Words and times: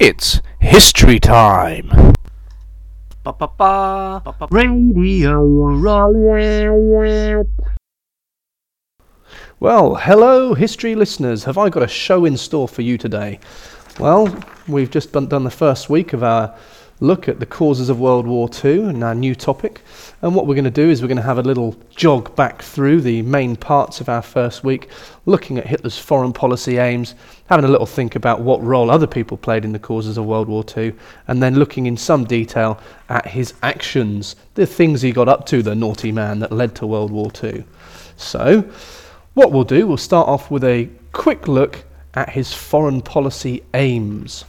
It's 0.00 0.40
history 0.60 1.20
time. 1.20 2.14
Radio 4.50 5.38
Well, 9.60 9.96
hello, 9.96 10.54
history 10.54 10.94
listeners. 10.94 11.44
Have 11.44 11.58
I 11.58 11.68
got 11.68 11.82
a 11.82 11.86
show 11.86 12.24
in 12.24 12.38
store 12.38 12.66
for 12.66 12.80
you 12.80 12.96
today? 12.96 13.40
Well, 13.98 14.34
we've 14.66 14.90
just 14.90 15.12
done 15.12 15.26
done 15.26 15.44
the 15.44 15.50
first 15.50 15.90
week 15.90 16.14
of 16.14 16.22
our 16.22 16.56
look 17.00 17.28
at 17.28 17.40
the 17.40 17.46
causes 17.46 17.88
of 17.88 17.98
World 17.98 18.26
War 18.26 18.48
II 18.64 18.84
and 18.84 19.02
our 19.02 19.14
new 19.14 19.34
topic. 19.34 19.82
And 20.22 20.34
what 20.34 20.46
we're 20.46 20.54
going 20.54 20.64
to 20.64 20.70
do 20.70 20.88
is 20.90 21.00
we're 21.02 21.08
going 21.08 21.16
to 21.16 21.22
have 21.22 21.38
a 21.38 21.42
little 21.42 21.74
jog 21.96 22.34
back 22.36 22.62
through 22.62 23.00
the 23.00 23.22
main 23.22 23.56
parts 23.56 24.00
of 24.00 24.08
our 24.08 24.22
first 24.22 24.62
week, 24.62 24.90
looking 25.26 25.58
at 25.58 25.66
Hitler's 25.66 25.98
foreign 25.98 26.32
policy 26.32 26.76
aims, 26.78 27.14
having 27.50 27.64
a 27.64 27.68
little 27.68 27.86
think 27.86 28.14
about 28.14 28.40
what 28.40 28.62
role 28.62 28.90
other 28.90 29.08
people 29.08 29.36
played 29.36 29.64
in 29.64 29.72
the 29.72 29.78
causes 29.78 30.16
of 30.16 30.24
World 30.24 30.48
War 30.48 30.64
II, 30.76 30.94
and 31.26 31.42
then 31.42 31.56
looking 31.56 31.86
in 31.86 31.96
some 31.96 32.24
detail 32.24 32.80
at 33.08 33.26
his 33.26 33.54
actions, 33.64 34.36
the 34.54 34.64
things 34.64 35.02
he 35.02 35.10
got 35.10 35.28
up 35.28 35.46
to, 35.46 35.60
the 35.60 35.74
naughty 35.74 36.12
man 36.12 36.38
that 36.38 36.52
led 36.52 36.76
to 36.76 36.86
World 36.86 37.10
War 37.10 37.28
II. 37.42 37.64
So, 38.16 38.62
what 39.34 39.50
we'll 39.50 39.64
do, 39.64 39.84
we'll 39.86 39.96
start 39.96 40.28
off 40.28 40.48
with 40.48 40.62
a 40.62 40.88
quick 41.12 41.48
look 41.48 41.84
at 42.14 42.30
his 42.30 42.54
foreign 42.54 43.02
policy 43.02 43.64
aims. 43.74 44.44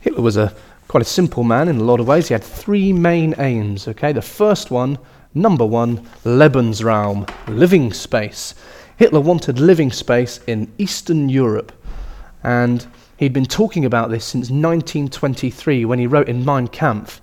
Hitler 0.00 0.22
was 0.22 0.36
a 0.36 0.54
quite 0.88 1.02
a 1.02 1.06
simple 1.06 1.44
man 1.44 1.68
in 1.68 1.78
a 1.78 1.84
lot 1.84 1.98
of 1.98 2.06
ways. 2.06 2.28
He 2.28 2.34
had 2.34 2.44
three 2.44 2.92
main 2.92 3.34
aims. 3.38 3.88
Okay, 3.88 4.12
the 4.12 4.20
first 4.20 4.70
one, 4.70 4.98
number 5.32 5.64
one, 5.64 6.06
Lebensraum, 6.24 7.26
living 7.48 7.90
space. 7.94 8.54
Hitler 8.98 9.20
wanted 9.20 9.58
living 9.58 9.90
space 9.90 10.40
in 10.46 10.70
Eastern 10.76 11.30
Europe, 11.30 11.72
and 12.42 12.86
he'd 13.16 13.32
been 13.32 13.46
talking 13.46 13.84
about 13.84 14.10
this 14.10 14.24
since 14.24 14.50
1923 14.50 15.84
when 15.84 15.98
he 15.98 16.06
wrote 16.06 16.28
in 16.28 16.44
Mein 16.44 16.68
Kampf 16.68 17.20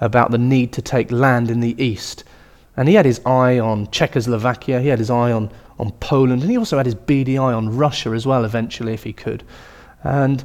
about 0.00 0.30
the 0.30 0.38
need 0.38 0.72
to 0.74 0.82
take 0.82 1.10
land 1.10 1.50
in 1.50 1.60
the 1.60 1.80
east. 1.82 2.24
And 2.76 2.88
he 2.88 2.94
had 2.94 3.06
his 3.06 3.20
eye 3.26 3.58
on 3.58 3.90
Czechoslovakia, 3.90 4.80
he 4.80 4.88
had 4.88 4.98
his 4.98 5.10
eye 5.10 5.32
on, 5.32 5.50
on 5.78 5.90
Poland, 5.92 6.42
and 6.42 6.50
he 6.50 6.56
also 6.56 6.76
had 6.76 6.86
his 6.86 6.94
beady 6.94 7.36
eye 7.36 7.52
on 7.52 7.76
Russia 7.76 8.10
as 8.10 8.26
well, 8.26 8.44
eventually, 8.44 8.94
if 8.94 9.02
he 9.02 9.12
could. 9.12 9.42
And 10.04 10.44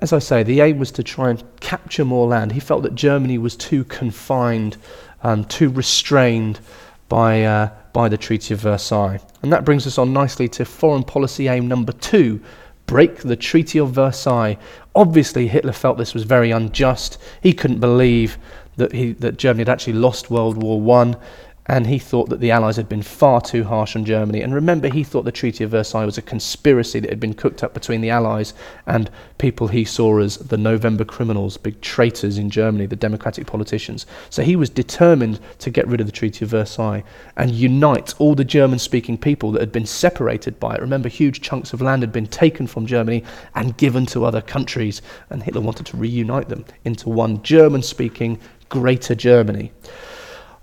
as 0.00 0.12
I 0.12 0.18
say, 0.18 0.42
the 0.42 0.60
aim 0.60 0.78
was 0.78 0.90
to 0.92 1.02
try 1.02 1.30
and 1.30 1.42
capture 1.60 2.04
more 2.04 2.26
land. 2.26 2.52
He 2.52 2.60
felt 2.60 2.82
that 2.82 2.94
Germany 2.94 3.38
was 3.38 3.56
too 3.56 3.84
confined, 3.84 4.76
um, 5.22 5.44
too 5.44 5.70
restrained 5.70 6.60
by, 7.08 7.44
uh, 7.44 7.70
by 7.94 8.10
the 8.10 8.18
Treaty 8.18 8.52
of 8.52 8.60
Versailles. 8.60 9.20
And 9.42 9.52
that 9.52 9.64
brings 9.64 9.86
us 9.86 9.96
on 9.96 10.12
nicely 10.12 10.48
to 10.48 10.66
foreign 10.66 11.04
policy 11.04 11.48
aim 11.48 11.68
number 11.68 11.92
two 11.92 12.42
break 12.86 13.18
the 13.18 13.36
Treaty 13.36 13.78
of 13.78 13.90
Versailles. 13.90 14.58
Obviously, 14.94 15.48
Hitler 15.48 15.72
felt 15.72 15.98
this 15.98 16.14
was 16.14 16.24
very 16.24 16.50
unjust. 16.50 17.18
He 17.42 17.52
couldn't 17.52 17.80
believe 17.80 18.38
that, 18.76 18.92
he, 18.92 19.12
that 19.14 19.36
Germany 19.36 19.62
had 19.62 19.68
actually 19.68 19.94
lost 19.94 20.30
World 20.30 20.62
War 20.62 20.80
One 20.80 21.16
and 21.66 21.86
he 21.86 21.98
thought 21.98 22.28
that 22.28 22.40
the 22.40 22.50
Allies 22.50 22.76
had 22.76 22.88
been 22.88 23.02
far 23.02 23.40
too 23.40 23.64
harsh 23.64 23.96
on 23.96 24.04
Germany. 24.04 24.42
And 24.42 24.54
remember, 24.54 24.88
he 24.88 25.02
thought 25.02 25.24
the 25.24 25.32
Treaty 25.32 25.64
of 25.64 25.70
Versailles 25.70 26.04
was 26.04 26.18
a 26.18 26.22
conspiracy 26.22 27.00
that 27.00 27.08
had 27.08 27.20
been 27.20 27.32
cooked 27.32 27.64
up 27.64 27.72
between 27.72 28.02
the 28.02 28.10
Allies 28.10 28.52
and 28.86 29.10
people 29.38 29.68
he 29.68 29.84
saw 29.84 30.18
as 30.18 30.36
the 30.36 30.58
November 30.58 31.06
criminals, 31.06 31.56
big 31.56 31.80
traitors 31.80 32.36
in 32.36 32.50
Germany, 32.50 32.84
the 32.84 32.96
democratic 32.96 33.46
politicians. 33.46 34.04
So 34.28 34.42
he 34.42 34.56
was 34.56 34.68
determined 34.68 35.40
to 35.60 35.70
get 35.70 35.88
rid 35.88 36.00
of 36.02 36.06
the 36.06 36.12
Treaty 36.12 36.44
of 36.44 36.50
Versailles 36.50 37.02
and 37.36 37.50
unite 37.50 38.14
all 38.18 38.34
the 38.34 38.44
German 38.44 38.78
speaking 38.78 39.16
people 39.16 39.50
that 39.52 39.60
had 39.60 39.72
been 39.72 39.86
separated 39.86 40.60
by 40.60 40.74
it. 40.74 40.82
Remember, 40.82 41.08
huge 41.08 41.40
chunks 41.40 41.72
of 41.72 41.80
land 41.80 42.02
had 42.02 42.12
been 42.12 42.26
taken 42.26 42.66
from 42.66 42.84
Germany 42.84 43.24
and 43.54 43.76
given 43.78 44.04
to 44.06 44.26
other 44.26 44.42
countries, 44.42 45.00
and 45.30 45.42
Hitler 45.42 45.62
wanted 45.62 45.86
to 45.86 45.96
reunite 45.96 46.50
them 46.50 46.66
into 46.84 47.08
one 47.08 47.42
German 47.42 47.82
speaking 47.82 48.38
Greater 48.68 49.14
Germany. 49.14 49.72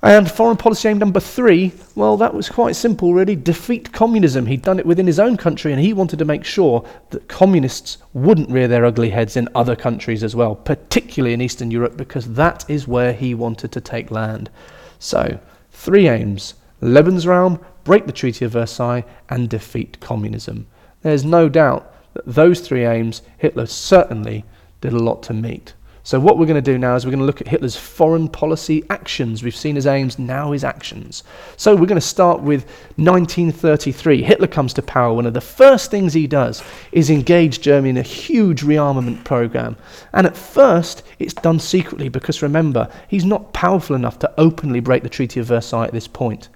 And 0.04 0.32
foreign 0.32 0.58
policy 0.58 0.90
aim 0.90 0.98
number 0.98 1.20
three, 1.20 1.74
well, 1.94 2.18
that 2.18 2.34
was 2.34 2.50
quite 2.50 2.76
simple, 2.76 3.14
really. 3.14 3.36
Defeat 3.36 3.92
communism. 3.92 4.48
He'd 4.48 4.64
done 4.64 4.80
it 4.80 4.86
within 4.86 5.06
his 5.06 5.20
own 5.20 5.38
country, 5.38 5.72
and 5.72 5.80
he 5.80 5.94
wanted 5.94 6.18
to 6.20 6.26
make 6.26 6.44
sure 6.44 6.84
that 7.12 7.28
communists 7.28 8.00
wouldn't 8.14 8.50
rear 8.50 8.68
their 8.68 8.84
ugly 8.84 9.12
heads 9.12 9.38
in 9.38 9.48
other 9.54 9.76
countries 9.76 10.24
as 10.24 10.36
well, 10.36 10.56
particularly 10.56 11.36
in 11.36 11.42
Eastern 11.42 11.70
Europe, 11.70 11.98
because 11.98 12.34
that 12.34 12.68
is 12.68 12.88
where 12.88 13.14
he 13.14 13.36
wanted 13.36 13.72
to 13.74 13.82
take 13.82 14.10
land. 14.10 14.50
So, 14.98 15.40
three 15.72 16.08
aims 16.08 16.56
Lebensraum, 16.82 17.64
break 17.84 18.08
the 18.08 18.12
Treaty 18.12 18.44
of 18.46 18.54
Versailles, 18.54 19.06
and 19.30 19.50
defeat 19.50 20.00
communism. 20.00 20.66
There's 21.04 21.24
no 21.24 21.48
doubt 21.48 21.94
that 22.16 22.26
those 22.26 22.60
three 22.62 22.86
aims 22.86 23.22
Hitler 23.38 23.68
certainly 23.68 24.46
did 24.82 24.94
a 24.94 25.00
lot 25.00 25.22
to 25.24 25.34
meet. 25.34 25.74
So, 26.04 26.20
what 26.20 26.40
we're 26.40 26.48
going 26.48 26.56
to 26.56 26.72
do 26.72 26.80
now 26.80 26.96
is 26.96 27.06
we're 27.06 27.12
going 27.12 27.20
to 27.20 27.26
look 27.26 27.42
at 27.42 27.48
Hitler's 27.48 27.76
foreign 27.76 28.28
policy 28.28 28.84
actions. 28.90 29.44
We've 29.44 29.56
seen 29.56 29.76
his 29.76 29.86
aims, 29.86 30.18
now 30.18 30.52
his 30.52 30.64
actions. 30.64 31.24
So, 31.58 31.76
we're 31.76 31.86
going 31.86 32.02
to 32.02 32.02
start 32.02 32.42
with 32.42 32.66
1933. 32.96 34.24
Hitler 34.24 34.48
comes 34.48 34.74
to 34.74 34.82
power. 34.82 35.14
One 35.14 35.28
of 35.28 35.36
the 35.36 35.42
first 35.42 35.92
things 35.92 36.14
he 36.14 36.26
does 36.26 36.64
is 36.92 37.12
engage 37.12 37.62
Germany 37.62 37.92
in 37.92 37.98
a 37.98 38.02
huge 38.02 38.64
rearmament 38.64 39.24
program. 39.24 39.78
And 40.14 40.26
at 40.26 40.36
first, 40.36 41.04
it's 41.20 41.36
done 41.36 41.60
secretly 41.60 42.10
because 42.10 42.42
remember, 42.42 42.90
he's 43.08 43.26
not 43.26 43.54
powerful 43.54 43.96
enough 43.96 44.18
to 44.20 44.34
openly 44.40 44.80
break 44.80 45.04
the 45.04 45.10
Treaty 45.10 45.40
of 45.40 45.46
Versailles 45.46 45.86
at 45.86 45.94
this 45.94 46.08
point. 46.08 46.50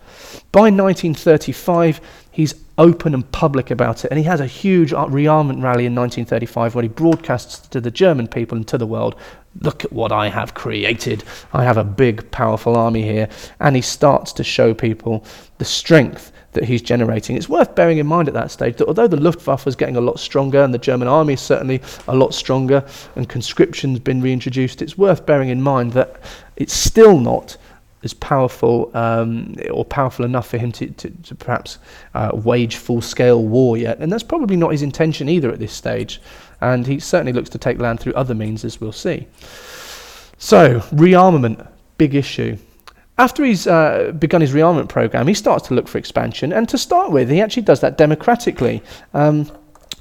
By 0.51 0.71
1935, 0.71 2.01
he's 2.35 2.53
open 2.77 3.13
and 3.13 3.31
public 3.31 3.71
about 3.71 4.03
it. 4.03 4.11
And 4.11 4.17
he 4.17 4.25
has 4.25 4.41
a 4.41 4.45
huge 4.45 4.91
rearmament 4.91 5.63
rally 5.63 5.85
in 5.85 5.95
1935 5.95 6.75
where 6.75 6.81
he 6.81 6.89
broadcasts 6.89 7.65
to 7.69 7.79
the 7.79 7.89
German 7.89 8.27
people 8.27 8.57
and 8.57 8.67
to 8.67 8.77
the 8.77 8.85
world 8.85 9.15
look 9.61 9.85
at 9.85 9.93
what 9.93 10.11
I 10.11 10.27
have 10.27 10.53
created. 10.53 11.23
I 11.53 11.63
have 11.63 11.77
a 11.77 11.83
big, 11.85 12.29
powerful 12.31 12.75
army 12.75 13.03
here. 13.03 13.29
And 13.61 13.77
he 13.77 13.81
starts 13.81 14.33
to 14.33 14.43
show 14.43 14.73
people 14.73 15.23
the 15.59 15.65
strength 15.65 16.33
that 16.51 16.65
he's 16.65 16.81
generating. 16.81 17.37
It's 17.37 17.47
worth 17.47 17.73
bearing 17.73 17.99
in 17.99 18.07
mind 18.07 18.27
at 18.27 18.33
that 18.33 18.51
stage 18.51 18.75
that 18.77 18.87
although 18.87 19.07
the 19.07 19.15
Luftwaffe 19.15 19.65
is 19.65 19.77
getting 19.77 19.95
a 19.95 20.01
lot 20.01 20.19
stronger 20.19 20.61
and 20.61 20.73
the 20.73 20.77
German 20.77 21.07
army 21.07 21.35
is 21.35 21.41
certainly 21.41 21.81
a 22.09 22.15
lot 22.15 22.33
stronger 22.33 22.85
and 23.15 23.29
conscription's 23.29 23.99
been 23.99 24.21
reintroduced, 24.21 24.81
it's 24.81 24.97
worth 24.97 25.25
bearing 25.25 25.47
in 25.47 25.61
mind 25.61 25.93
that 25.93 26.19
it's 26.57 26.73
still 26.73 27.17
not 27.17 27.55
as 28.05 28.13
powerful 28.13 28.91
um, 28.93 29.55
or 29.71 29.83
powerful 29.83 30.23
enough 30.23 30.47
for 30.47 30.57
him 30.57 30.71
to, 30.71 30.87
to, 30.91 31.09
to 31.09 31.35
perhaps 31.35 31.79
uh, 32.13 32.31
wage 32.33 32.77
full 32.77 33.01
scale 33.01 33.43
war 33.43 33.75
yet. 33.75 33.99
And 33.99 34.11
that's 34.11 34.23
probably 34.23 34.55
not 34.55 34.71
his 34.71 34.81
intention 34.81 35.27
either 35.27 35.51
at 35.51 35.59
this 35.59 35.73
stage. 35.73 36.21
And 36.61 36.87
he 36.87 36.99
certainly 36.99 37.33
looks 37.33 37.49
to 37.49 37.57
take 37.57 37.79
land 37.79 37.99
through 37.99 38.13
other 38.13 38.35
means, 38.35 38.63
as 38.63 38.79
we'll 38.79 38.91
see. 38.91 39.27
So, 40.37 40.79
rearmament, 40.91 41.67
big 41.97 42.15
issue. 42.15 42.57
After 43.17 43.43
he's 43.43 43.65
uh, 43.65 44.11
begun 44.19 44.41
his 44.41 44.53
rearmament 44.53 44.89
program, 44.89 45.27
he 45.27 45.33
starts 45.33 45.67
to 45.67 45.73
look 45.73 45.87
for 45.87 45.97
expansion. 45.97 46.53
And 46.53 46.69
to 46.69 46.77
start 46.77 47.11
with, 47.11 47.29
he 47.29 47.41
actually 47.41 47.63
does 47.63 47.81
that 47.81 47.97
democratically. 47.97 48.83
Um, 49.13 49.49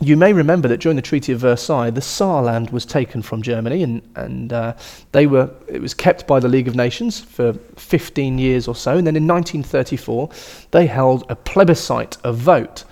you 0.01 0.17
may 0.17 0.33
remember 0.33 0.67
that 0.69 0.81
during 0.81 0.97
the 0.97 1.03
Treaty 1.03 1.33
of 1.33 1.41
Versailles, 1.41 1.91
the 1.91 2.01
Saarland 2.01 2.73
was 2.73 2.85
taken 2.85 3.23
from 3.23 3.43
Germany, 3.43 3.83
and, 3.83 4.03
and 4.17 4.53
uh, 4.53 4.75
they 5.13 5.27
were, 5.27 5.51
it 5.69 5.81
was 5.81 5.95
kept 5.95 6.27
by 6.27 6.41
the 6.41 6.49
League 6.49 6.67
of 6.67 6.75
Nations 6.75 7.21
for 7.21 7.53
15 7.77 8.39
years 8.39 8.67
or 8.67 8.75
so. 8.75 8.97
And 8.97 9.07
then 9.07 9.17
in 9.17 9.27
1934, 9.27 10.31
they 10.73 10.87
held 10.87 11.25
a 11.29 11.37
plebiscite, 11.37 12.17
a 12.25 12.33
vote. 12.33 12.85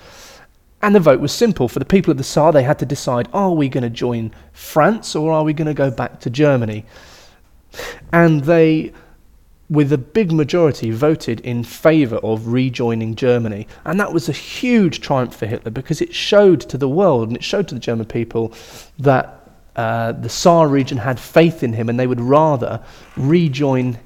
And 0.80 0.94
the 0.94 1.00
vote 1.00 1.20
was 1.20 1.32
simple. 1.32 1.68
For 1.68 1.80
the 1.80 1.84
people 1.84 2.10
of 2.10 2.18
the 2.18 2.24
Saar, 2.24 2.52
they 2.52 2.62
had 2.62 2.78
to 2.80 2.86
decide 2.86 3.28
are 3.32 3.52
we 3.52 3.68
going 3.68 3.84
to 3.84 3.90
join 3.90 4.32
France 4.52 5.14
or 5.14 5.32
are 5.32 5.44
we 5.44 5.52
going 5.52 5.66
to 5.66 5.74
go 5.74 5.90
back 5.90 6.20
to 6.20 6.30
Germany? 6.30 6.84
And 8.12 8.44
they 8.44 8.92
with 9.72 9.90
a 9.90 9.98
big 9.98 10.30
majority, 10.30 10.90
voted 10.90 11.40
in 11.40 11.64
favour 11.64 12.16
of 12.16 12.48
rejoining 12.48 13.14
Germany. 13.14 13.66
And 13.86 13.98
that 13.98 14.12
was 14.12 14.28
a 14.28 14.32
huge 14.32 15.00
triumph 15.00 15.34
for 15.34 15.46
Hitler 15.46 15.70
because 15.70 16.02
it 16.02 16.14
showed 16.14 16.60
to 16.60 16.76
the 16.76 16.88
world 16.88 17.28
and 17.28 17.36
it 17.36 17.42
showed 17.42 17.68
to 17.68 17.74
the 17.74 17.80
German 17.80 18.04
people 18.04 18.52
that 18.98 19.50
uh, 19.74 20.12
the 20.12 20.28
Saar 20.28 20.68
region 20.68 20.98
had 20.98 21.18
faith 21.18 21.62
in 21.62 21.72
him 21.72 21.88
and 21.88 21.98
they 21.98 22.06
would 22.06 22.20
rather 22.20 22.82
rejoin 23.16 23.98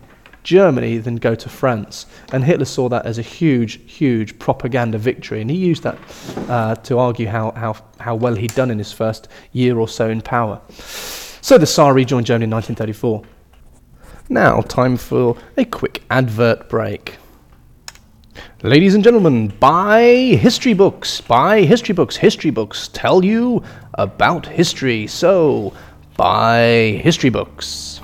Germany 0.45 0.99
than 0.99 1.17
go 1.17 1.35
to 1.35 1.49
France. 1.49 2.07
And 2.33 2.45
Hitler 2.45 2.65
saw 2.65 2.89
that 2.91 3.05
as 3.05 3.19
a 3.19 3.23
huge, 3.23 3.81
huge 3.93 4.39
propaganda 4.39 4.99
victory. 4.99 5.41
And 5.41 5.51
he 5.51 5.57
used 5.57 5.83
that 5.83 5.99
uh, 6.49 6.77
to 6.77 7.01
argue 7.01 7.27
how, 7.27 7.51
how, 7.51 7.75
how 7.99 8.15
well 8.15 8.37
he'd 8.37 8.55
done 8.55 8.71
in 8.71 8.79
his 8.79 8.93
first 8.93 9.27
year 9.51 9.81
or 9.81 9.89
so 9.89 10.09
in 10.09 10.21
power. 10.23 10.61
So 11.41 11.59
the 11.59 11.67
Saar 11.67 11.93
rejoined 11.93 12.27
Germany 12.27 12.45
in 12.45 12.51
1934. 12.51 13.36
Now, 14.29 14.61
time 14.61 14.97
for 14.97 15.37
a 15.57 15.65
quick 15.65 16.03
advert 16.11 16.69
break. 16.69 17.17
Ladies 18.63 18.97
and 18.97 19.05
gentlemen, 19.05 19.49
buy 19.61 20.03
history 20.03 20.75
books. 20.75 21.21
Buy 21.21 21.61
history 21.61 21.95
books. 21.95 22.17
History 22.17 22.51
books 22.51 22.89
tell 22.93 23.25
you 23.25 23.63
about 23.95 24.47
history. 24.47 25.07
So, 25.07 25.73
buy 26.17 27.01
history 27.03 27.31
books. 27.31 28.01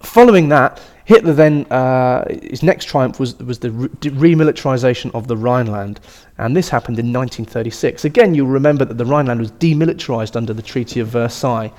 Following 0.00 0.48
that, 0.48 0.80
Hitler 1.04 1.34
then, 1.34 1.66
uh, 1.66 2.24
his 2.42 2.62
next 2.62 2.86
triumph 2.86 3.20
was, 3.20 3.38
was 3.40 3.58
the 3.58 3.72
re- 3.72 3.88
remilitarization 3.88 5.14
of 5.14 5.26
the 5.28 5.36
Rhineland, 5.36 6.00
and 6.38 6.56
this 6.56 6.70
happened 6.70 6.98
in 6.98 7.12
1936. 7.12 8.06
Again, 8.06 8.34
you'll 8.34 8.46
remember 8.46 8.86
that 8.86 8.96
the 8.96 9.04
Rhineland 9.04 9.40
was 9.40 9.52
demilitarized 9.52 10.34
under 10.34 10.54
the 10.54 10.62
Treaty 10.62 11.00
of 11.00 11.08
Versailles. 11.08 11.72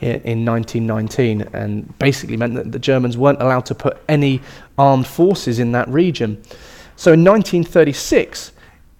In, 0.00 0.20
in 0.22 0.44
1919 0.44 1.42
and 1.52 1.98
basically 1.98 2.36
meant 2.36 2.54
that 2.54 2.72
the 2.72 2.78
Germans 2.78 3.16
weren't 3.16 3.40
allowed 3.40 3.66
to 3.66 3.74
put 3.74 3.98
any 4.08 4.40
armed 4.78 5.06
forces 5.06 5.58
in 5.58 5.72
that 5.72 5.88
region. 5.88 6.42
So 6.96 7.12
in 7.12 7.24
1936, 7.24 8.52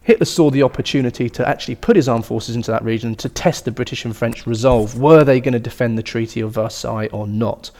Hitler 0.02 0.26
saw 0.26 0.50
the 0.50 0.62
opportunity 0.62 1.30
to 1.30 1.48
actually 1.48 1.76
put 1.76 1.96
his 1.96 2.08
armed 2.08 2.26
forces 2.26 2.54
into 2.54 2.70
that 2.70 2.84
region 2.84 3.14
to 3.16 3.28
test 3.28 3.64
the 3.64 3.70
British 3.70 4.04
and 4.04 4.14
French 4.14 4.46
resolve. 4.46 4.98
Were 4.98 5.24
they 5.24 5.40
going 5.40 5.54
to 5.54 5.58
defend 5.58 5.96
the 5.96 6.02
Treaty 6.02 6.40
of 6.40 6.52
Versailles 6.52 7.08
or 7.08 7.26
not? 7.26 7.70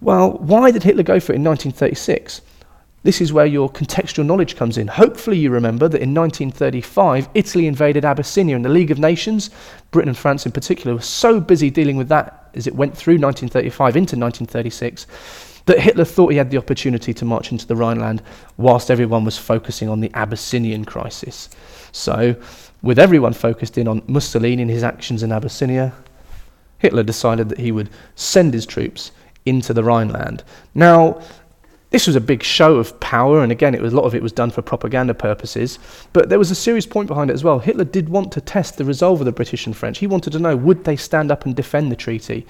Well, 0.00 0.32
why 0.32 0.70
did 0.70 0.82
Hitler 0.82 1.02
go 1.02 1.18
for 1.18 1.32
it 1.32 1.36
in 1.36 1.44
1936? 1.44 2.42
This 3.08 3.22
is 3.22 3.32
where 3.32 3.46
your 3.46 3.70
contextual 3.70 4.26
knowledge 4.26 4.54
comes 4.54 4.76
in. 4.76 4.86
Hopefully, 4.86 5.38
you 5.38 5.48
remember 5.48 5.88
that 5.88 6.02
in 6.02 6.12
1935, 6.12 7.30
Italy 7.32 7.66
invaded 7.66 8.04
Abyssinia, 8.04 8.54
and 8.54 8.62
the 8.62 8.68
League 8.68 8.90
of 8.90 8.98
Nations, 8.98 9.48
Britain 9.92 10.10
and 10.10 10.18
France 10.18 10.44
in 10.44 10.52
particular, 10.52 10.94
were 10.94 11.00
so 11.00 11.40
busy 11.40 11.70
dealing 11.70 11.96
with 11.96 12.10
that 12.10 12.50
as 12.52 12.66
it 12.66 12.74
went 12.74 12.94
through 12.94 13.14
1935 13.14 13.96
into 13.96 14.14
1936 14.14 15.06
that 15.64 15.80
Hitler 15.80 16.04
thought 16.04 16.32
he 16.32 16.36
had 16.36 16.50
the 16.50 16.58
opportunity 16.58 17.14
to 17.14 17.24
march 17.24 17.50
into 17.50 17.66
the 17.66 17.74
Rhineland 17.74 18.20
whilst 18.58 18.90
everyone 18.90 19.24
was 19.24 19.38
focusing 19.38 19.88
on 19.88 20.00
the 20.00 20.10
Abyssinian 20.12 20.84
crisis. 20.84 21.48
So, 21.92 22.36
with 22.82 22.98
everyone 22.98 23.32
focused 23.32 23.78
in 23.78 23.88
on 23.88 24.02
Mussolini 24.06 24.60
and 24.60 24.70
his 24.70 24.84
actions 24.84 25.22
in 25.22 25.32
Abyssinia, 25.32 25.94
Hitler 26.76 27.04
decided 27.04 27.48
that 27.48 27.58
he 27.58 27.72
would 27.72 27.88
send 28.16 28.52
his 28.52 28.66
troops 28.66 29.12
into 29.46 29.72
the 29.72 29.82
Rhineland. 29.82 30.44
Now, 30.74 31.22
this 31.90 32.06
was 32.06 32.16
a 32.16 32.20
big 32.20 32.42
show 32.42 32.76
of 32.76 32.98
power, 33.00 33.42
and 33.42 33.50
again, 33.50 33.74
it 33.74 33.80
was, 33.80 33.92
a 33.92 33.96
lot 33.96 34.04
of 34.04 34.14
it 34.14 34.22
was 34.22 34.32
done 34.32 34.50
for 34.50 34.60
propaganda 34.60 35.14
purposes. 35.14 35.78
But 36.12 36.28
there 36.28 36.38
was 36.38 36.50
a 36.50 36.54
serious 36.54 36.84
point 36.84 37.08
behind 37.08 37.30
it 37.30 37.34
as 37.34 37.44
well. 37.44 37.58
Hitler 37.58 37.84
did 37.84 38.10
want 38.10 38.30
to 38.32 38.40
test 38.42 38.76
the 38.76 38.84
resolve 38.84 39.20
of 39.20 39.24
the 39.24 39.32
British 39.32 39.66
and 39.66 39.76
French. 39.76 39.98
He 39.98 40.06
wanted 40.06 40.32
to 40.34 40.38
know 40.38 40.54
would 40.56 40.84
they 40.84 40.96
stand 40.96 41.30
up 41.30 41.46
and 41.46 41.56
defend 41.56 41.90
the 41.90 41.96
treaty? 41.96 42.46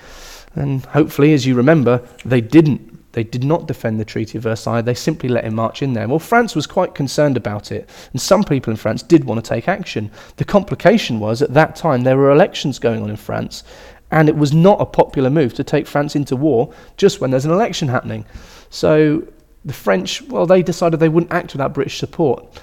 And 0.55 0.85
hopefully, 0.87 1.35
as 1.35 1.47
you 1.47 1.55
remember, 1.55 2.03
they 2.25 2.41
didn't. 2.41 2.99
They 3.13 3.25
did 3.25 3.43
not 3.43 3.67
defend 3.67 3.99
the 3.99 4.05
Treaty 4.05 4.39
of 4.39 4.45
Versailles, 4.45 4.83
they 4.83 4.95
simply 4.95 5.29
let 5.29 5.45
him 5.45 5.55
march 5.55 5.83
in 5.83 5.95
there. 5.95 6.07
Well, 6.07 6.19
France 6.19 6.55
was 6.55 6.67
quite 6.67 6.95
concerned 6.95 7.37
about 7.37 7.73
it, 7.73 7.89
and 8.13 8.21
some 8.21 8.45
people 8.45 8.71
in 8.71 8.77
France 8.77 9.03
did 9.03 9.25
want 9.25 9.43
to 9.43 9.49
take 9.49 9.67
action. 9.67 10.11
The 10.37 10.45
complication 10.45 11.19
was, 11.19 11.41
at 11.41 11.55
that 11.55 11.75
time, 11.75 12.03
there 12.03 12.19
were 12.19 12.31
elections 12.31 12.79
going 12.79 13.03
on 13.03 13.09
in 13.11 13.17
France, 13.17 13.65
and 14.11 14.29
it 14.29 14.37
was 14.37 14.53
not 14.53 14.81
a 14.81 14.87
popular 14.87 15.31
move 15.31 15.55
to 15.55 15.65
take 15.65 15.87
France 15.87 16.15
into 16.17 16.37
war 16.37 16.73
just 16.97 17.21
when 17.21 17.31
there's 17.31 17.47
an 17.47 17.51
election 17.51 17.89
happening. 17.89 18.25
So 18.71 19.27
the 19.65 19.73
French, 19.73 20.23
well, 20.23 20.47
they 20.47 20.63
decided 20.63 21.01
they 21.01 21.09
wouldn't 21.09 21.33
act 21.33 21.53
without 21.53 21.75
British 21.75 21.99
support. 21.99 22.61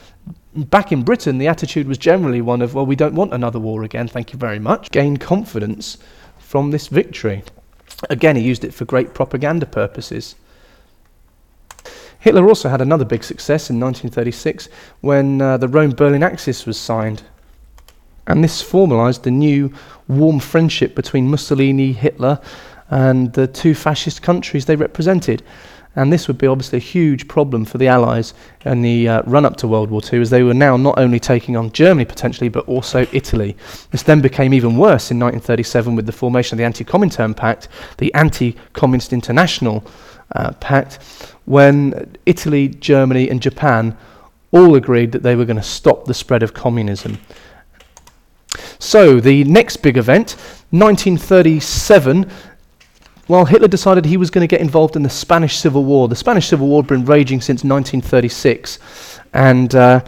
Back 0.56 0.92
in 0.92 1.04
Britain, 1.04 1.38
the 1.38 1.48
attitude 1.48 1.88
was 1.88 1.98
generally 1.98 2.42
one 2.42 2.62
of, 2.62 2.74
well, 2.74 2.86
we 2.86 2.96
don't 2.96 3.16
want 3.16 3.34
another 3.34 3.60
war 3.60 3.84
again, 3.84 4.08
thank 4.08 4.32
you 4.32 4.40
very 4.40 4.60
much. 4.60 4.90
Gained 4.92 5.20
confidence 5.20 5.98
from 6.40 6.72
this 6.72 6.88
victory. 6.88 7.44
Again, 8.10 8.36
he 8.36 8.42
used 8.42 8.64
it 8.64 8.74
for 8.74 8.86
great 8.86 9.14
propaganda 9.14 9.66
purposes. 9.66 10.36
Hitler 12.20 12.48
also 12.48 12.70
had 12.70 12.82
another 12.82 13.06
big 13.06 13.24
success 13.24 13.70
in 13.70 13.80
1936 13.80 14.68
when 15.02 15.42
uh, 15.42 15.58
the 15.58 15.68
Rome 15.68 15.92
Berlin 15.92 16.24
Axis 16.24 16.66
was 16.66 16.80
signed. 16.80 17.22
And 18.26 18.44
this 18.44 18.64
formalised 18.64 19.22
the 19.22 19.32
new 19.32 19.72
warm 20.08 20.40
friendship 20.40 20.96
between 20.96 21.30
Mussolini, 21.30 21.92
Hitler, 21.94 22.42
and 22.90 23.34
the 23.34 23.46
two 23.46 23.76
fascist 23.76 24.24
countries 24.24 24.66
they 24.66 24.76
represented. 24.76 25.44
And 25.96 26.12
this 26.12 26.28
would 26.28 26.38
be 26.38 26.48
obviously 26.48 26.78
a 26.78 26.82
huge 26.82 27.28
problem 27.28 27.64
for 27.64 27.78
the 27.78 27.88
Allies 27.88 28.34
in 28.66 28.82
the 28.82 29.08
uh, 29.08 29.22
run 29.26 29.46
up 29.46 29.56
to 29.58 29.68
World 29.68 29.90
War 29.90 30.02
II, 30.12 30.22
as 30.22 30.30
they 30.30 30.44
were 30.44 30.54
now 30.54 30.76
not 30.76 31.00
only 31.00 31.20
taking 31.20 31.56
on 31.56 31.72
Germany 31.72 32.06
potentially, 32.06 32.50
but 32.50 32.68
also 32.68 33.08
Italy. 33.14 33.56
This 33.92 34.04
then 34.04 34.22
became 34.22 34.54
even 34.54 34.78
worse 34.78 35.12
in 35.12 35.20
1937 35.20 35.96
with 35.96 36.06
the 36.06 36.12
formation 36.12 36.56
of 36.56 36.58
the 36.58 36.66
Anti 36.66 36.84
Comintern 36.84 37.36
Pact, 37.36 37.70
the 37.98 38.14
Anti 38.14 38.58
Communist 38.74 39.14
International 39.14 39.86
uh, 40.36 40.52
Pact, 40.54 41.00
when 41.46 42.16
Italy, 42.26 42.68
Germany, 42.68 43.30
and 43.30 43.42
Japan 43.42 43.98
all 44.52 44.76
agreed 44.76 45.12
that 45.12 45.24
they 45.24 45.36
were 45.36 45.46
going 45.46 45.58
to 45.58 45.64
stop 45.64 46.06
the 46.06 46.14
spread 46.14 46.44
of 46.44 46.54
communism. 46.54 47.20
So, 48.80 49.20
the 49.20 49.44
next 49.46 49.78
big 49.78 49.98
event, 49.98 50.32
1937, 50.72 52.30
well, 53.28 53.46
Hitler 53.46 53.68
decided 53.68 54.06
he 54.06 54.18
was 54.18 54.30
going 54.30 54.48
to 54.48 54.52
get 54.52 54.62
involved 54.62 54.96
in 54.96 55.04
the 55.04 55.10
Spanish 55.10 55.58
Civil 55.58 55.84
War. 55.84 56.08
The 56.08 56.16
Spanish 56.16 56.48
Civil 56.48 56.68
War 56.68 56.82
had 56.82 56.88
been 56.88 57.06
raging 57.06 57.42
since 57.42 57.64
1936, 57.64 58.80
and 59.34 59.74
uh, 59.74 60.02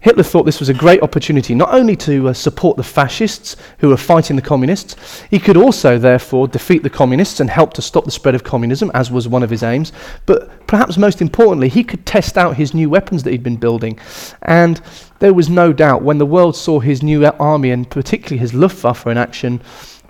Hitler 0.00 0.22
thought 0.22 0.44
this 0.44 0.60
was 0.60 0.70
a 0.70 0.74
great 0.74 1.02
opportunity 1.02 1.54
not 1.54 1.74
only 1.74 1.94
to 1.94 2.28
uh, 2.28 2.32
support 2.32 2.78
the 2.78 2.82
fascists 2.82 3.56
who 3.78 3.88
were 3.90 3.98
fighting 3.98 4.34
the 4.34 4.42
communists, 4.42 5.22
he 5.30 5.38
could 5.38 5.58
also, 5.58 5.98
therefore, 5.98 6.48
defeat 6.48 6.82
the 6.82 6.90
communists 6.90 7.38
and 7.38 7.50
help 7.50 7.74
to 7.74 7.82
stop 7.82 8.06
the 8.06 8.10
spread 8.10 8.34
of 8.34 8.42
communism, 8.42 8.90
as 8.94 9.10
was 9.10 9.28
one 9.28 9.42
of 9.42 9.50
his 9.50 9.62
aims. 9.62 9.92
But 10.24 10.66
perhaps 10.66 10.96
most 10.96 11.20
importantly, 11.20 11.68
he 11.68 11.84
could 11.84 12.06
test 12.06 12.38
out 12.38 12.56
his 12.56 12.72
new 12.72 12.88
weapons 12.88 13.22
that 13.22 13.30
he'd 13.30 13.42
been 13.42 13.56
building. 13.56 13.98
And 14.42 14.80
there 15.18 15.34
was 15.34 15.50
no 15.50 15.72
doubt 15.72 16.02
when 16.02 16.16
the 16.16 16.26
world 16.26 16.56
saw 16.56 16.80
his 16.80 17.02
new 17.02 17.26
army, 17.26 17.70
and 17.70 17.88
particularly 17.88 18.38
his 18.38 18.54
Luftwaffe 18.54 19.06
in 19.06 19.18
action, 19.18 19.60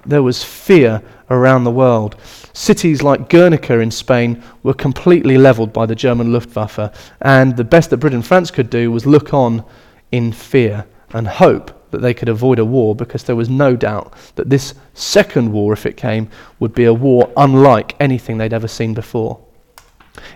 there 0.07 0.23
was 0.23 0.45
fear 0.45 1.03
around 1.31 1.65
the 1.65 1.71
world. 1.71 2.17
Cities 2.53 3.03
like 3.03 3.29
Guernica 3.29 3.79
in 3.79 3.91
Spain 3.91 4.43
were 4.63 4.75
completely 4.75 5.39
leveled 5.39 5.73
by 5.73 5.87
the 5.87 5.95
German 5.95 6.33
Luftwaffe, 6.33 7.13
and 7.21 7.57
the 7.57 7.65
best 7.65 7.91
that 7.91 7.99
Britain 7.99 8.19
and 8.19 8.27
France 8.27 8.51
could 8.51 8.71
do 8.71 8.91
was 8.91 9.07
look 9.07 9.33
on 9.33 9.65
in 10.13 10.33
fear 10.33 10.87
and 11.13 11.27
hope 11.27 11.77
that 11.91 12.03
they 12.03 12.15
could 12.15 12.29
avoid 12.29 12.59
a 12.59 12.65
war 12.65 12.95
because 12.95 13.25
there 13.25 13.37
was 13.37 13.49
no 13.49 13.77
doubt 13.77 14.13
that 14.37 14.51
this 14.51 14.75
second 14.95 15.53
war, 15.53 15.73
if 15.73 15.87
it 15.87 15.97
came, 15.97 16.29
would 16.59 16.75
be 16.75 16.85
a 16.85 16.95
war 16.95 17.33
unlike 17.37 17.97
anything 18.01 18.39
they'd 18.39 18.53
ever 18.53 18.69
seen 18.69 18.95
before. 18.95 19.41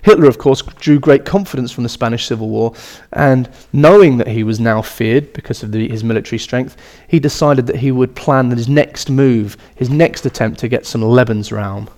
Hitler, 0.02 0.28
of 0.28 0.38
course, 0.38 0.62
drew 0.62 0.98
great 0.98 1.24
confidence 1.24 1.72
from 1.72 1.82
the 1.82 1.88
Spanish 1.88 2.26
Civil 2.26 2.48
War, 2.48 2.74
and 3.12 3.48
knowing 3.72 4.18
that 4.18 4.28
he 4.28 4.44
was 4.44 4.60
now 4.60 4.82
feared 4.82 5.32
because 5.32 5.62
of 5.62 5.72
the, 5.72 5.88
his 5.88 6.04
military 6.04 6.38
strength, 6.38 6.76
he 7.08 7.18
decided 7.18 7.66
that 7.66 7.76
he 7.76 7.92
would 7.92 8.14
plan 8.14 8.50
his 8.50 8.68
next 8.68 9.10
move, 9.10 9.56
his 9.74 9.90
next 9.90 10.26
attempt 10.26 10.58
to 10.60 10.68
get 10.68 10.86
some 10.86 11.00
Lebensraum. 11.00 11.88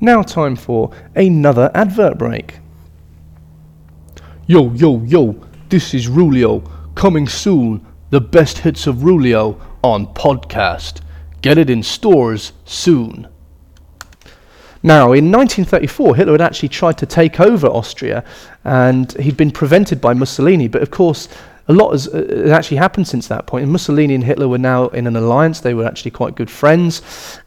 Now, 0.00 0.22
time 0.22 0.56
for 0.56 0.90
another 1.14 1.70
advert 1.74 2.18
break. 2.18 2.58
Yo, 4.46 4.72
yo, 4.72 5.02
yo, 5.04 5.42
this 5.70 5.94
is 5.94 6.08
Rulio, 6.08 6.70
coming 6.94 7.26
soon, 7.26 7.86
the 8.10 8.20
best 8.20 8.58
hits 8.58 8.86
of 8.86 8.96
Rulio 8.96 9.58
on 9.82 10.06
podcast. 10.14 11.00
Get 11.40 11.58
it 11.58 11.70
in 11.70 11.82
stores 11.82 12.52
soon. 12.64 13.28
Now, 14.86 15.14
in 15.14 15.32
1934, 15.32 16.14
Hitler 16.14 16.34
had 16.34 16.42
actually 16.42 16.68
tried 16.68 16.98
to 16.98 17.06
take 17.06 17.40
over 17.40 17.66
Austria, 17.68 18.22
and 18.64 19.10
he'd 19.14 19.34
been 19.34 19.50
prevented 19.50 19.98
by 19.98 20.12
Mussolini. 20.12 20.68
But 20.68 20.82
of 20.82 20.90
course, 20.90 21.26
a 21.68 21.72
lot 21.72 21.92
has, 21.92 22.06
uh, 22.06 22.52
actually 22.54 22.76
happened 22.76 23.08
since 23.08 23.26
that 23.28 23.46
point. 23.46 23.62
And 23.62 23.72
Mussolini 23.72 24.14
and 24.14 24.22
Hitler 24.22 24.46
were 24.46 24.58
now 24.58 24.88
in 24.88 25.06
an 25.06 25.16
alliance. 25.16 25.60
They 25.60 25.72
were 25.72 25.86
actually 25.86 26.10
quite 26.10 26.34
good 26.34 26.50
friends. 26.50 27.00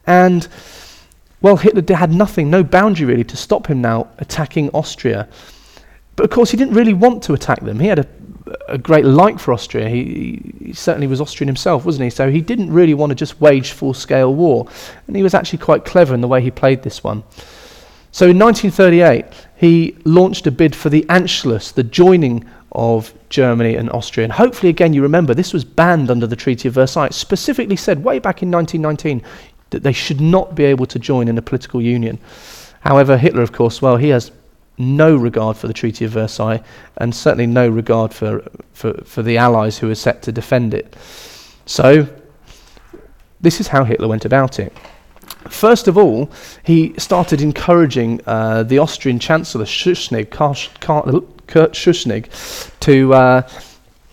And, 0.08 0.48
well, 1.40 1.58
Hitler 1.58 1.96
had 1.96 2.12
nothing, 2.12 2.50
no 2.50 2.64
boundary 2.64 3.06
really, 3.06 3.24
to 3.26 3.38
stop 3.38 3.68
him 3.68 3.82
now 3.82 4.08
attacking 4.18 4.72
Austria. 4.72 5.28
But 6.18 6.26
of 6.26 6.32
course, 6.32 6.52
he 6.52 6.58
didn't 6.58 6.74
really 6.74 6.94
want 6.94 7.24
to 7.24 7.34
attack 7.34 7.62
them. 7.62 7.80
He 7.80 7.88
had 7.88 8.00
a 8.00 8.08
a 8.68 8.78
great 8.78 9.06
like 9.06 9.40
for 9.40 9.54
Austria. 9.54 9.90
He, 9.90 10.42
he, 10.60 10.74
certainly 10.74 11.08
was 11.08 11.22
Austrian 11.22 11.48
himself, 11.48 11.86
wasn't 11.86 12.06
he? 12.06 12.10
So 12.10 12.30
he 12.30 12.42
didn't 12.42 12.72
really 12.72 12.94
want 12.94 13.10
to 13.12 13.16
just 13.16 13.40
wage 13.42 13.72
full 13.72 13.94
scale 13.94 14.34
war. 14.34 14.68
And 15.08 15.16
he 15.16 15.24
was 15.24 15.34
actually 15.34 15.60
quite 15.60 15.86
clever 15.86 16.14
in 16.14 16.22
the 16.22 16.28
way 16.28 16.42
he 16.42 16.52
played 16.52 16.84
this 16.84 17.04
one. 17.04 17.24
So 18.12 18.28
in 18.28 18.40
1938, 18.40 19.26
he 19.58 19.98
launched 20.06 20.48
a 20.48 20.52
bid 20.52 20.76
for 20.76 20.90
the 20.90 21.04
Anschluss, 21.10 21.74
the 21.74 21.84
joining 21.84 22.46
of 22.72 23.14
Germany 23.30 23.76
and 23.76 23.90
Austria. 23.92 24.24
And 24.26 24.34
hopefully, 24.34 24.70
again, 24.70 24.94
you 24.94 25.02
remember 25.02 25.34
this 25.34 25.54
was 25.54 25.66
banned 25.66 26.10
under 26.10 26.28
the 26.28 26.36
Treaty 26.36 26.68
of 26.68 26.74
Versailles. 26.74 27.10
Specifically 27.10 27.76
said 27.76 28.04
way 28.04 28.20
back 28.20 28.42
in 28.42 28.52
1919 28.52 29.22
that 29.70 29.84
they 29.84 29.94
should 29.94 30.22
not 30.22 30.56
be 30.56 30.64
able 30.64 30.86
to 30.86 31.00
join 31.00 31.28
in 31.28 31.38
a 31.38 31.42
political 31.42 31.82
union. 31.82 32.20
However, 32.82 33.18
Hitler, 33.18 33.42
of 33.42 33.52
course, 33.52 33.82
well, 33.82 33.98
he 33.98 34.10
has 34.10 34.32
no 34.78 35.16
regard 35.16 35.58
for 35.58 35.68
the 35.68 35.74
Treaty 35.74 36.06
of 36.06 36.12
Versailles 36.12 36.62
and 36.98 37.14
certainly 37.14 37.48
no 37.48 37.68
regard 37.68 38.14
for, 38.14 38.48
for, 38.74 38.94
for 39.04 39.24
the 39.24 39.38
Allies 39.38 39.78
who 39.78 39.88
were 39.88 39.96
set 39.96 40.22
to 40.24 40.32
defend 40.32 40.74
it. 40.74 40.96
So, 41.66 42.08
this 43.42 43.60
is 43.60 43.68
how 43.68 43.84
Hitler 43.84 44.08
went 44.08 44.26
about 44.26 44.60
it. 44.60 44.74
First 45.50 45.88
of 45.88 45.98
all, 45.98 46.30
he 46.64 46.94
started 46.98 47.42
encouraging 47.42 48.22
uh, 48.26 48.64
the 48.64 48.80
Austrian 48.80 49.20
Chancellor 49.20 49.66
Schuschnigg, 49.66 50.30
Kurt 50.30 51.74
Schuschnigg, 51.74 52.80
to, 52.80 53.14
uh, 53.14 53.50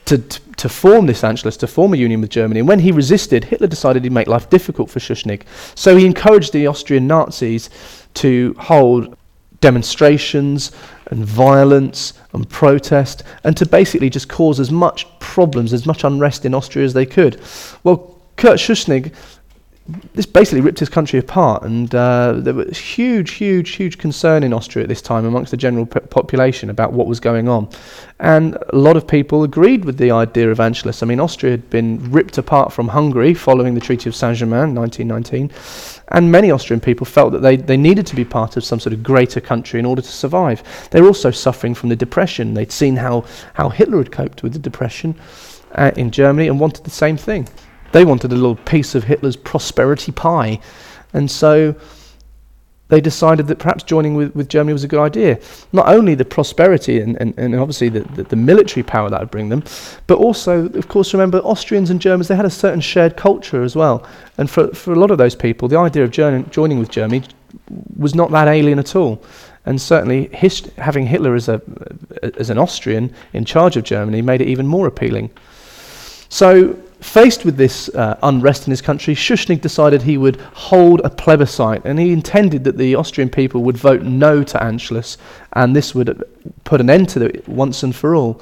to, 0.05 0.19
to 0.19 0.69
form 0.69 1.07
this 1.07 1.23
Anschluss, 1.23 1.59
to 1.59 1.67
form 1.67 1.95
a 1.95 1.97
union 1.97 2.21
with 2.21 2.31
Germany. 2.31 2.61
And 2.61 2.69
when 2.69 2.79
he 2.79 2.93
resisted, 2.93 3.45
Hitler 3.45 3.67
decided 3.67 4.05
he'd 4.05 4.13
make 4.13 4.29
life 4.29 4.51
difficult 4.51 4.91
for 4.91 5.01
Schuschnigg. 5.01 5.43
So 5.75 5.97
he 5.97 6.07
encouraged 6.07 6.53
the 6.53 6.67
Austrian 6.67 7.07
Nazis 7.07 7.71
to 8.15 8.55
hold 8.59 9.17
demonstrations 9.65 10.73
and 11.07 11.25
violence 11.25 12.13
and 12.35 12.47
protest, 12.51 13.23
and 13.45 13.57
to 13.57 13.65
basically 13.65 14.11
just 14.11 14.29
cause 14.29 14.61
as 14.61 14.71
much 14.71 15.07
problems, 15.21 15.73
as 15.73 15.87
much 15.87 16.05
unrest 16.05 16.45
in 16.45 16.53
Austria 16.53 16.85
as 16.85 16.93
they 16.93 17.07
could. 17.07 17.41
Well, 17.83 18.21
Kurt 18.37 18.59
Schuschnigg, 18.59 19.15
this 20.15 20.25
basically 20.25 20.63
ripped 20.63 20.79
his 20.79 20.89
country 20.89 21.19
apart, 21.19 21.63
and 21.63 21.95
uh, 21.95 22.33
there 22.39 22.55
was 22.55 22.79
huge, 22.79 23.33
huge, 23.33 23.73
huge 23.73 23.99
concern 23.99 24.43
in 24.43 24.55
Austria 24.55 24.85
at 24.85 24.89
this 24.89 25.03
time 25.03 25.27
amongst 25.27 25.51
the 25.51 25.59
general 25.59 25.85
p- 25.85 26.01
population 26.01 26.71
about 26.71 26.95
what 26.95 27.07
was 27.07 27.21
going 27.21 27.49
on. 27.49 27.69
And 28.19 28.57
a 28.71 28.77
lot 28.77 28.97
of 28.97 29.07
people 29.07 29.43
agreed 29.43 29.85
with 29.85 29.99
the 29.99 30.11
idea 30.11 30.51
of 30.51 30.57
Anschluss. 30.57 31.03
I 31.03 31.07
mean, 31.07 31.21
Austria 31.21 31.51
had 31.51 31.69
been 31.69 32.11
ripped 32.11 32.39
apart 32.39 32.73
from 32.73 32.89
Hungary 32.89 33.35
following 33.35 33.75
the 33.75 33.81
Treaty 33.81 34.09
of 34.09 34.17
Saint 34.17 34.39
Germain, 34.39 34.71
in 34.71 34.75
1919, 34.75 35.51
and 36.09 36.33
many 36.33 36.51
Austrian 36.51 36.81
people 36.81 37.05
felt 37.05 37.33
that 37.33 37.41
they, 37.41 37.57
they 37.57 37.77
needed 37.77 38.07
to 38.07 38.17
be 38.17 38.25
part 38.25 38.57
of 38.57 38.65
some 38.65 38.81
sort 38.81 38.95
of 38.95 39.03
greater 39.03 39.41
country 39.41 39.79
in 39.79 39.85
order 39.85 40.01
to 40.01 40.09
survive. 40.09 40.63
They 40.93 41.03
were 41.03 41.09
also 41.09 41.31
suffering 41.31 41.75
from 41.75 41.91
the 41.91 41.97
Depression. 41.97 42.55
They'd 42.55 42.73
seen 42.73 42.97
how, 42.97 43.27
how 43.53 43.69
Hitler 43.69 43.99
had 43.99 44.13
coped 44.13 44.43
with 44.43 44.55
the 44.55 44.59
Depression 44.59 45.15
uh, 45.75 45.91
in 45.95 46.11
Germany 46.11 46.49
and 46.49 46.59
wanted 46.59 46.85
the 46.85 46.91
same 46.91 47.19
thing. 47.19 47.49
They 47.95 48.05
wanted 48.05 48.33
a 48.33 48.35
little 48.35 48.57
piece 48.57 48.97
of 48.97 49.05
Hitler's 49.05 49.37
prosperity 49.37 50.11
pie. 50.11 50.59
And 51.13 51.31
so 51.31 51.77
they 52.89 53.01
decided 53.01 53.47
that 53.47 53.61
perhaps 53.61 53.85
joining 53.85 54.17
with, 54.17 54.35
with 54.35 54.49
Germany 54.49 54.73
was 54.73 54.83
a 54.83 54.89
good 54.89 54.99
idea. 54.99 55.39
Not 55.73 55.87
only 55.87 56.17
the 56.17 56.25
prosperity 56.25 57.01
and, 57.01 57.17
and, 57.21 57.39
and 57.39 57.55
obviously 57.55 57.89
the, 57.89 58.01
the, 58.01 58.25
the 58.25 58.35
military 58.35 58.83
power 58.83 59.09
that 59.11 59.21
would 59.21 59.31
bring 59.31 59.49
them, 59.49 59.63
but 60.09 60.19
also, 60.19 60.69
of 60.71 60.89
course, 60.89 61.15
remember, 61.15 61.39
Austrians 61.39 61.89
and 61.89 62.01
Germans, 62.01 62.27
they 62.27 62.35
had 62.35 62.45
a 62.45 62.51
certain 62.51 62.81
shared 62.81 63.17
culture 63.17 63.63
as 63.63 63.77
well. 63.77 64.05
And 64.39 64.51
for, 64.51 64.75
for 64.75 64.93
a 64.93 64.97
lot 64.97 65.13
of 65.13 65.19
those 65.19 65.37
people, 65.37 65.69
the 65.69 65.79
idea 65.79 66.03
of 66.03 66.11
joining 66.11 66.81
with 66.81 66.91
Germany 66.91 67.23
was 67.97 68.17
not 68.17 68.33
that 68.33 68.49
alien 68.49 68.81
at 68.81 68.97
all. 68.97 69.23
And 69.67 69.81
certainly, 69.81 70.31
hist- 70.33 70.67
having 70.79 71.07
Hitler 71.07 71.37
as, 71.37 71.49
a, 71.49 71.63
as 72.39 72.51
an 72.51 72.59
Austrian 72.59 73.15
in 73.33 73.45
charge 73.45 73.77
of 73.77 73.85
Germany 73.85 74.21
made 74.21 74.41
it 74.41 74.49
even 74.49 74.67
more 74.67 74.89
appealing. 74.89 75.31
So 76.29 76.77
Faced 77.05 77.45
with 77.45 77.57
this 77.57 77.91
uh, 77.91 78.19
unrest 78.25 78.67
in 78.67 78.73
his 78.73 78.81
country, 78.81 79.15
Schuschnigg 79.15 79.61
decided 79.61 80.03
he 80.03 80.17
would 80.19 80.41
hold 80.41 81.01
a 81.05 81.11
plebiscite, 81.11 81.85
and 81.85 81.97
he 82.01 82.13
intended 82.13 82.65
that 82.65 82.77
the 82.77 82.97
Austrian 82.97 83.29
people 83.29 83.63
would 83.63 83.77
vote 83.77 84.03
no 84.03 84.43
to 84.43 84.59
Anschluss, 84.59 85.19
and 85.53 85.77
this 85.77 85.95
would 85.95 86.25
put 86.65 86.81
an 86.81 86.91
end 86.91 87.11
to 87.11 87.25
it 87.25 87.47
once 87.47 87.85
and 87.85 87.95
for 87.95 88.17
all. 88.17 88.41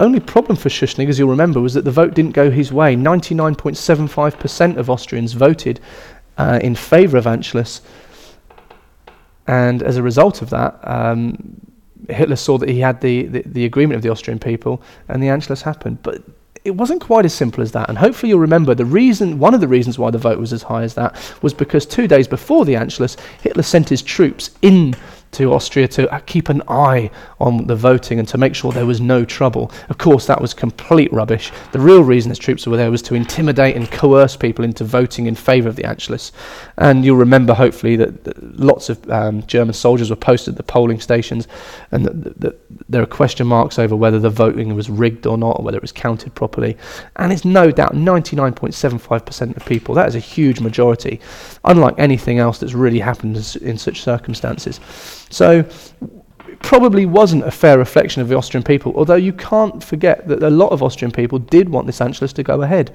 Only 0.00 0.18
problem 0.18 0.56
for 0.56 0.68
Schuschnigg, 0.68 1.08
as 1.08 1.18
you'll 1.18 1.28
remember, 1.28 1.60
was 1.60 1.74
that 1.74 1.84
the 1.84 1.92
vote 1.92 2.14
didn't 2.14 2.32
go 2.32 2.50
his 2.50 2.72
way. 2.72 2.96
99.75% 2.96 4.78
of 4.78 4.90
Austrians 4.90 5.34
voted 5.34 5.78
uh, 6.38 6.58
in 6.62 6.74
favour 6.74 7.18
of 7.18 7.26
Anschluss, 7.26 7.82
and 9.46 9.82
as 9.82 9.96
a 9.96 10.02
result 10.02 10.40
of 10.42 10.50
that, 10.50 10.80
um, 10.82 11.60
Hitler 12.08 12.36
saw 12.36 12.58
that 12.58 12.70
he 12.70 12.80
had 12.80 13.00
the, 13.02 13.26
the, 13.26 13.42
the 13.44 13.64
agreement 13.66 13.96
of 13.96 14.02
the 14.02 14.08
Austrian 14.08 14.38
people, 14.38 14.82
and 15.08 15.22
the 15.22 15.28
Anschluss 15.28 15.62
happened. 15.62 16.02
But 16.02 16.22
it 16.66 16.74
wasn't 16.74 17.00
quite 17.00 17.24
as 17.24 17.32
simple 17.32 17.62
as 17.62 17.72
that. 17.72 17.88
And 17.88 17.96
hopefully 17.96 18.30
you'll 18.30 18.40
remember 18.40 18.74
the 18.74 18.84
reason, 18.84 19.38
one 19.38 19.54
of 19.54 19.60
the 19.60 19.68
reasons 19.68 19.98
why 19.98 20.10
the 20.10 20.18
vote 20.18 20.38
was 20.38 20.52
as 20.52 20.64
high 20.64 20.82
as 20.82 20.94
that 20.94 21.16
was 21.40 21.54
because 21.54 21.86
two 21.86 22.08
days 22.08 22.26
before 22.26 22.64
the 22.64 22.74
Anschluss, 22.74 23.16
Hitler 23.40 23.62
sent 23.62 23.88
his 23.88 24.02
troops 24.02 24.50
in 24.62 24.94
to 25.36 25.52
Austria 25.52 25.86
to 25.88 26.12
uh, 26.12 26.18
keep 26.20 26.48
an 26.48 26.62
eye 26.68 27.10
on 27.40 27.66
the 27.66 27.76
voting 27.76 28.18
and 28.18 28.26
to 28.28 28.38
make 28.38 28.54
sure 28.54 28.72
there 28.72 28.86
was 28.86 29.00
no 29.00 29.24
trouble. 29.24 29.70
Of 29.88 29.98
course, 29.98 30.26
that 30.26 30.40
was 30.40 30.54
complete 30.54 31.12
rubbish. 31.12 31.52
The 31.72 31.78
real 31.78 32.02
reason 32.02 32.30
his 32.30 32.38
troops 32.38 32.66
were 32.66 32.76
there 32.76 32.90
was 32.90 33.02
to 33.02 33.14
intimidate 33.14 33.76
and 33.76 33.90
coerce 33.90 34.36
people 34.36 34.64
into 34.64 34.84
voting 34.84 35.26
in 35.26 35.34
favour 35.34 35.68
of 35.68 35.76
the 35.76 35.82
Anschluss. 35.82 36.32
And 36.78 37.04
you'll 37.04 37.16
remember, 37.16 37.54
hopefully, 37.54 37.96
that, 37.96 38.58
lots 38.58 38.88
of 38.88 39.10
um, 39.10 39.46
German 39.46 39.74
soldiers 39.74 40.10
were 40.10 40.16
posted 40.16 40.54
at 40.54 40.56
the 40.56 40.62
polling 40.62 41.00
stations 41.00 41.48
and 41.90 42.04
that, 42.06 42.40
that, 42.40 42.60
there 42.88 43.02
are 43.02 43.06
question 43.06 43.46
marks 43.46 43.78
over 43.78 43.96
whether 43.96 44.18
the 44.18 44.30
voting 44.30 44.74
was 44.74 44.88
rigged 44.88 45.26
or 45.26 45.36
not, 45.36 45.58
or 45.58 45.64
whether 45.64 45.76
it 45.76 45.82
was 45.82 45.92
counted 45.92 46.34
properly. 46.34 46.76
And 47.16 47.32
it's 47.32 47.44
no 47.44 47.70
doubt 47.70 47.94
99.75% 47.94 49.56
of 49.56 49.66
people. 49.66 49.94
That 49.94 50.08
is 50.08 50.14
a 50.14 50.20
huge 50.20 50.60
majority, 50.60 51.20
unlike 51.64 51.94
anything 51.98 52.38
else 52.38 52.58
that's 52.58 52.74
really 52.74 53.00
happened 53.00 53.36
in 53.60 53.76
such 53.76 54.02
circumstances. 54.02 54.80
So 55.30 55.60
it 55.60 56.60
probably 56.60 57.06
wasn't 57.06 57.46
a 57.46 57.50
fair 57.50 57.78
reflection 57.78 58.22
of 58.22 58.28
the 58.28 58.36
Austrian 58.36 58.64
people, 58.64 58.92
although 58.96 59.14
you 59.14 59.32
can't 59.32 59.82
forget 59.82 60.26
that 60.28 60.42
a 60.42 60.50
lot 60.50 60.72
of 60.72 60.82
Austrian 60.82 61.12
people 61.12 61.38
did 61.38 61.68
want 61.68 61.86
this 61.86 62.00
Anschluss 62.00 62.32
to 62.34 62.42
go 62.42 62.62
ahead. 62.62 62.92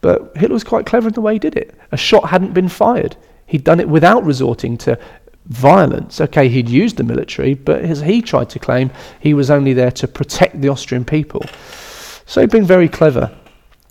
But 0.00 0.36
Hitler 0.36 0.54
was 0.54 0.64
quite 0.64 0.86
clever 0.86 1.08
in 1.08 1.14
the 1.14 1.20
way 1.20 1.34
he 1.34 1.38
did 1.38 1.56
it. 1.56 1.74
A 1.92 1.96
shot 1.96 2.30
hadn't 2.30 2.54
been 2.54 2.68
fired. 2.68 3.16
He'd 3.46 3.64
done 3.64 3.80
it 3.80 3.88
without 3.88 4.24
resorting 4.24 4.78
to 4.78 4.98
violence. 5.46 6.20
Okay, 6.20 6.48
he'd 6.48 6.68
used 6.68 6.96
the 6.96 7.02
military, 7.02 7.54
but 7.54 7.82
as 7.82 8.00
he 8.00 8.22
tried 8.22 8.48
to 8.50 8.58
claim, 8.58 8.90
he 9.18 9.34
was 9.34 9.50
only 9.50 9.72
there 9.72 9.90
to 9.92 10.08
protect 10.08 10.60
the 10.60 10.68
Austrian 10.68 11.04
people. 11.04 11.44
So 12.26 12.40
he'd 12.40 12.50
been 12.50 12.64
very 12.64 12.88
clever. 12.88 13.36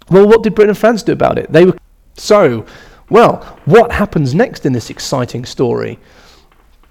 Well, 0.10 0.28
what 0.28 0.44
did 0.44 0.56
Britain 0.56 0.70
and 0.70 0.78
France 0.78 1.04
do 1.04 1.12
about 1.12 1.38
it? 1.38 1.52
They 1.52 1.66
were 1.66 1.78
so. 2.16 2.66
Well, 3.10 3.38
what 3.66 3.92
happens 3.92 4.34
next 4.34 4.66
in 4.66 4.74
this 4.74 4.90
exciting 4.90 5.46
story? 5.46 6.00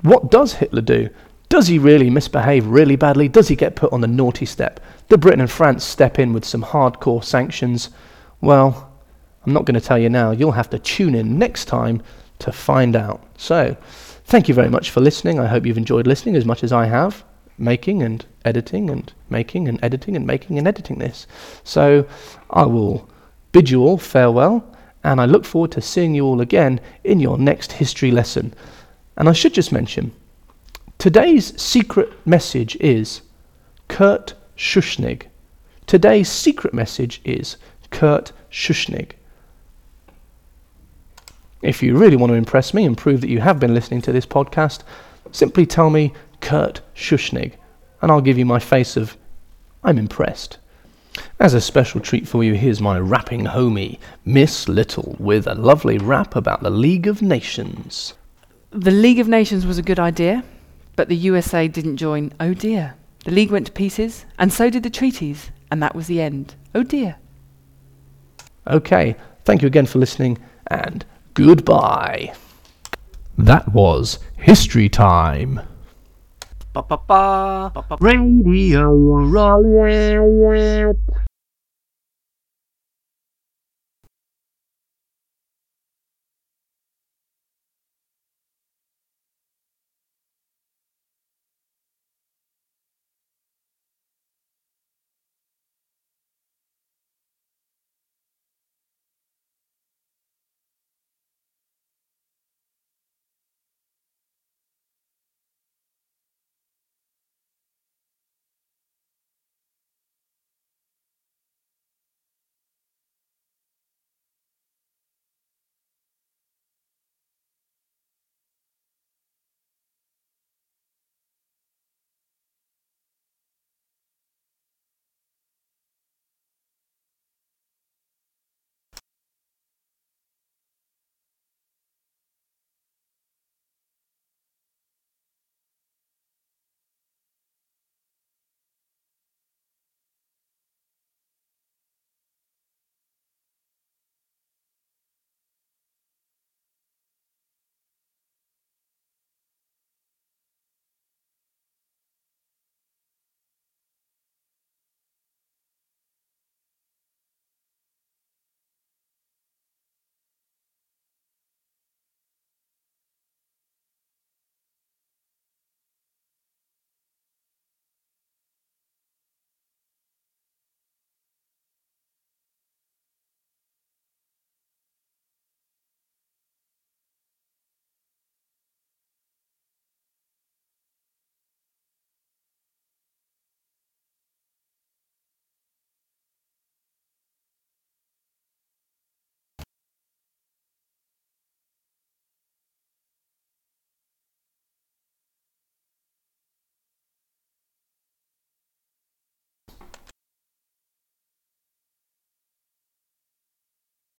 What 0.03 0.31
does 0.31 0.55
Hitler 0.55 0.83
do? 0.83 1.11
Does 1.49 1.67
he 1.67 1.79
really 1.79 2.11
misbehave 2.11 2.67
really 2.67 2.97
badly? 2.97 3.27
Does 3.29 3.49
he 3.49 3.57
get 3.57 3.75
put 3.75 3.93
on 3.93 4.01
the 4.01 4.07
naughty 4.07 4.45
step? 4.45 4.81
Do 5.09 5.17
Britain 5.17 5.41
and 5.41 5.51
France 5.51 5.85
step 5.85 6.19
in 6.19 6.33
with 6.33 6.45
some 6.45 6.63
hardcore 6.63 7.25
sanctions? 7.25 7.91
Well, 8.41 8.93
I'm 9.47 9.53
not 9.55 9.65
going 9.65 9.81
to 9.81 9.87
tell 9.87 9.99
you 9.99 10.11
now. 10.11 10.31
You'll 10.31 10.53
have 10.53 10.71
to 10.71 10.79
tune 10.79 11.15
in 11.15 11.39
next 11.39 11.65
time 11.65 12.03
to 12.41 12.53
find 12.53 12.95
out. 12.95 13.25
So, 13.39 13.77
thank 14.25 14.47
you 14.47 14.55
very 14.55 14.69
much 14.69 14.91
for 14.91 15.01
listening. 15.01 15.41
I 15.41 15.47
hope 15.47 15.65
you've 15.65 15.79
enjoyed 15.79 16.07
listening 16.07 16.37
as 16.37 16.45
much 16.45 16.63
as 16.63 16.73
I 16.73 16.87
have, 16.87 17.25
making 17.57 18.03
and 18.03 18.25
editing 18.45 18.91
and 18.91 19.11
making 19.31 19.69
and 19.69 19.83
editing 19.83 20.17
and 20.17 20.27
making 20.27 20.59
and 20.59 20.69
editing 20.69 20.99
this. 20.99 21.27
So, 21.65 22.07
I 22.51 22.67
will 22.67 23.09
bid 23.53 23.71
you 23.71 23.83
all 23.83 23.97
farewell, 23.97 24.77
and 25.03 25.21
I 25.21 25.25
look 25.25 25.47
forward 25.47 25.73
to 25.73 25.81
seeing 25.81 26.15
you 26.15 26.27
all 26.27 26.43
again 26.43 26.79
in 27.05 27.21
your 27.21 27.39
next 27.39 27.73
history 27.73 28.11
lesson. 28.11 28.53
And 29.19 29.29
I 29.29 29.33
should 29.33 29.53
just 29.53 29.73
mention 29.73 30.13
today's 30.97 31.61
secret 31.61 32.25
message 32.25 32.77
is 32.77 33.21
Kurt 33.89 34.35
Schuschnigg. 34.57 35.25
Today's 35.89 36.31
secret 36.31 36.73
message 36.73 37.21
is 37.25 37.57
Kurt 37.91 38.31
Schuschnigg. 38.49 39.13
If 41.63 41.83
you 41.83 41.97
really 41.97 42.15
want 42.15 42.31
to 42.31 42.37
impress 42.37 42.73
me 42.73 42.85
and 42.85 42.97
prove 42.97 43.21
that 43.21 43.29
you 43.29 43.41
have 43.41 43.59
been 43.59 43.75
listening 43.75 44.03
to 44.03 44.13
this 44.13 44.25
podcast, 44.25 44.83
simply 45.33 45.67
tell 45.67 45.91
me 45.91 46.13
Kurt 46.41 46.81
Schuschnigg, 46.95 47.55
and 48.01 48.13
I'll 48.13 48.21
give 48.21 48.39
you 48.39 48.47
my 48.47 48.61
face 48.61 48.97
of 48.97 49.17
I'm 49.83 49.99
impressed. 49.99 50.59
As 51.41 51.55
a 51.55 51.61
special 51.61 52.01
treat 52.01 52.29
for 52.29 52.45
you, 52.45 52.55
here's 52.55 52.81
my 52.81 53.01
rapping 53.01 53.47
homie, 53.47 53.99
Miss 54.25 54.69
Little, 54.69 55.17
with 55.19 55.49
a 55.49 55.57
lovely 55.57 55.99
rap 55.99 56.37
about 56.37 56.63
the 56.63 56.71
League 56.71 57.09
of 57.09 57.21
Nations. 57.21 58.15
The 58.71 58.91
League 58.91 59.19
of 59.19 59.29
Nations 59.29 59.65
was 59.65 59.79
a 59.79 59.83
good 59.83 59.99
idea, 59.99 60.45
but 60.95 61.09
the 61.09 61.17
USA 61.17 61.69
didn't 61.69 61.97
join. 61.97 62.33
Oh 62.39 62.53
dear. 62.53 62.95
The 63.25 63.31
League 63.31 63.51
went 63.51 63.67
to 63.67 63.73
pieces, 63.73 64.27
and 64.39 64.53
so 64.53 64.69
did 64.69 64.83
the 64.83 64.91
treaties, 64.91 65.51
and 65.71 65.83
that 65.83 65.95
was 65.95 66.07
the 66.07 66.21
end. 66.21 66.55
Oh 66.75 66.83
dear. 66.83 67.17
Okay, 68.67 69.17
thank 69.45 69.63
you 69.63 69.67
again 69.67 69.87
for 69.87 69.99
listening, 69.99 70.37
and 70.67 71.07
goodbye. 71.33 72.35
That 73.39 73.73
was 73.73 74.19
History 74.37 74.91
Time. 74.91 75.63
Radio 78.01 78.93
Roulette. 78.93 80.97